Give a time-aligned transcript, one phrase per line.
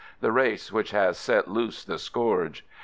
[0.19, 2.65] —the race which has set loose the scourge.